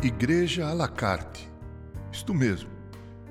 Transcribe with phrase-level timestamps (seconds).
[0.00, 1.50] Igreja à la carte.
[2.12, 2.70] Isto mesmo,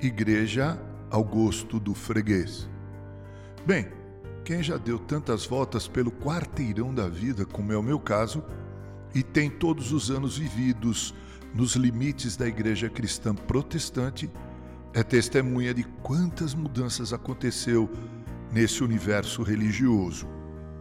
[0.02, 0.78] igreja
[1.10, 2.70] ao gosto do freguês.
[3.66, 3.88] Bem,
[4.44, 8.44] quem já deu tantas voltas pelo quarteirão da vida, como é o meu caso,
[9.16, 11.16] e tem todos os anos vividos
[11.56, 14.30] nos limites da igreja cristã protestante,
[14.94, 17.90] é testemunha de quantas mudanças aconteceu
[18.52, 20.28] nesse universo religioso.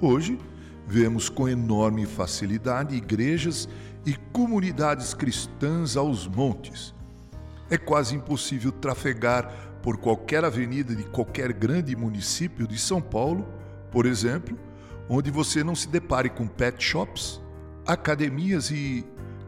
[0.01, 0.37] Hoje,
[0.87, 3.69] vemos com enorme facilidade igrejas
[4.05, 6.95] e comunidades cristãs aos montes.
[7.69, 13.47] É quase impossível trafegar por qualquer avenida de qualquer grande município de São Paulo,
[13.91, 14.57] por exemplo,
[15.09, 17.41] onde você não se depare com pet shops,
[17.87, 19.05] academias e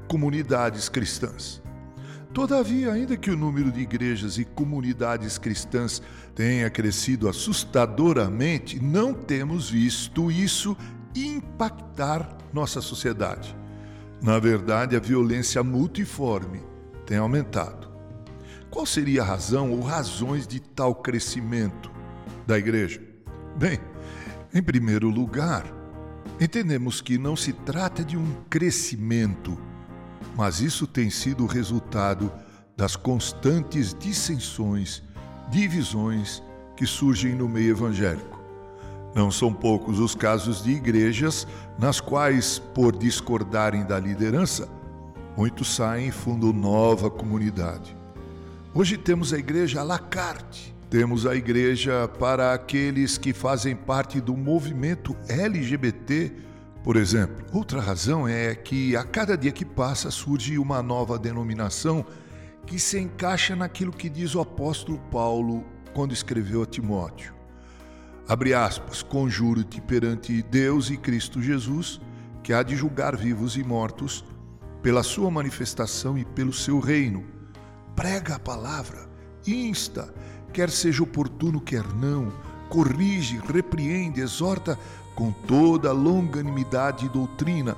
[0.08, 1.62] comunidades cristãs.
[2.32, 6.02] Todavia, ainda que o número de igrejas e comunidades cristãs
[6.34, 10.76] tenha crescido assustadoramente, não temos visto isso
[11.26, 13.56] impactar nossa sociedade.
[14.20, 16.62] Na verdade, a violência multiforme
[17.06, 17.88] tem aumentado.
[18.70, 21.90] Qual seria a razão ou razões de tal crescimento
[22.46, 23.00] da igreja?
[23.56, 23.78] Bem,
[24.52, 25.64] em primeiro lugar,
[26.40, 29.58] entendemos que não se trata de um crescimento,
[30.36, 32.32] mas isso tem sido o resultado
[32.76, 35.02] das constantes dissensões,
[35.50, 36.42] divisões
[36.76, 38.38] que surgem no meio evangélico.
[39.18, 41.44] Não são poucos os casos de igrejas
[41.76, 44.68] nas quais, por discordarem da liderança,
[45.36, 47.96] muitos saem e fundam nova comunidade.
[48.72, 50.72] Hoje temos a igreja à la carte.
[50.88, 56.32] Temos a igreja para aqueles que fazem parte do movimento LGBT,
[56.84, 57.44] por exemplo.
[57.52, 62.06] Outra razão é que a cada dia que passa surge uma nova denominação
[62.64, 67.36] que se encaixa naquilo que diz o apóstolo Paulo quando escreveu a Timóteo
[68.28, 71.98] abre aspas, conjuro-te perante Deus e Cristo Jesus,
[72.42, 74.22] que há de julgar vivos e mortos,
[74.82, 77.24] pela sua manifestação e pelo seu reino.
[77.96, 79.08] Prega a palavra,
[79.46, 80.14] insta,
[80.52, 82.30] quer seja oportuno, quer não,
[82.68, 84.78] corrige, repreende, exorta
[85.14, 87.76] com toda longanimidade e doutrina,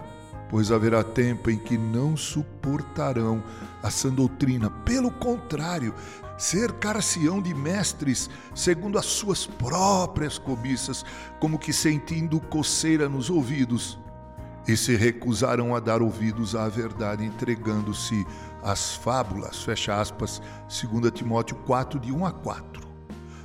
[0.51, 3.43] pois haverá tempo em que não suportarão
[3.83, 4.69] a sã doutrina.
[4.69, 5.95] Pelo contrário,
[6.37, 11.05] cercar-se-ão de mestres segundo as suas próprias cobiças,
[11.39, 13.97] como que sentindo coceira nos ouvidos,
[14.67, 18.27] e se recusarão a dar ouvidos à verdade, entregando-se
[18.63, 22.91] às fábulas, fecha aspas, 2 Timóteo 4, de 1 a 4.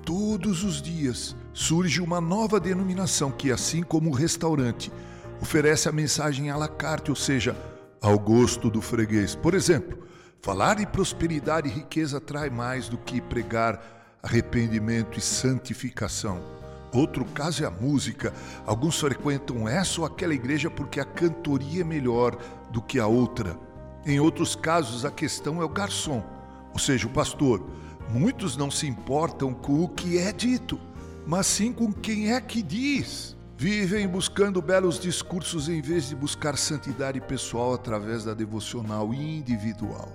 [0.04, 4.92] Todos os dias surge uma nova denominação que, assim como o restaurante,
[5.42, 7.56] oferece a mensagem à la carte, ou seja,
[8.02, 9.36] ao gosto do freguês.
[9.36, 10.06] Por exemplo,
[10.46, 13.82] Falar de prosperidade e riqueza atrai mais do que pregar
[14.22, 16.40] arrependimento e santificação.
[16.94, 18.32] Outro caso é a música.
[18.64, 22.38] Alguns frequentam essa ou aquela igreja porque a cantoria é melhor
[22.70, 23.58] do que a outra.
[24.06, 26.24] Em outros casos, a questão é o garçom,
[26.72, 27.68] ou seja, o pastor.
[28.12, 30.80] Muitos não se importam com o que é dito,
[31.26, 33.36] mas sim com quem é que diz.
[33.58, 40.12] Vivem buscando belos discursos em vez de buscar santidade pessoal através da devocional individual.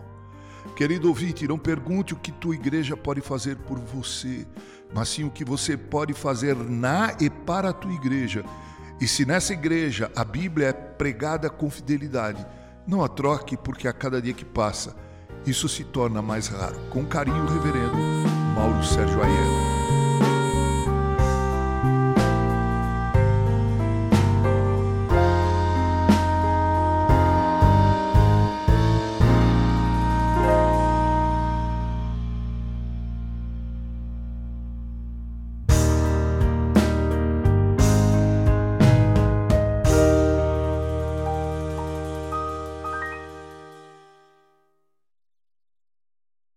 [0.76, 4.46] Querido ouvinte, não pergunte o que tua igreja pode fazer por você,
[4.94, 8.44] mas sim o que você pode fazer na e para a tua igreja.
[9.00, 12.46] E se nessa igreja a Bíblia é pregada com fidelidade,
[12.86, 14.94] não a troque, porque a cada dia que passa,
[15.46, 16.78] isso se torna mais raro.
[16.90, 17.96] Com carinho, reverendo
[18.54, 19.79] Mauro Sérgio Aiello.